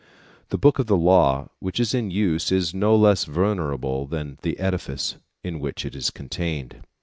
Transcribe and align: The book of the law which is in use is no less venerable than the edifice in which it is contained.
The 0.49 0.57
book 0.57 0.79
of 0.79 0.87
the 0.87 0.97
law 0.97 1.49
which 1.59 1.79
is 1.79 1.93
in 1.93 2.09
use 2.09 2.51
is 2.51 2.73
no 2.73 2.95
less 2.95 3.25
venerable 3.25 4.07
than 4.07 4.39
the 4.41 4.57
edifice 4.57 5.17
in 5.43 5.59
which 5.59 5.85
it 5.85 5.95
is 5.95 6.09
contained. 6.09 6.81